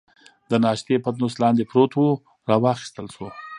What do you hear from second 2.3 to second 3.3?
را واخیستل شو.